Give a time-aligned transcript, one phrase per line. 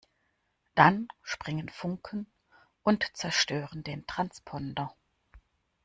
[0.73, 2.25] Dann springen Funken
[2.81, 4.95] und zerstören den Transponder.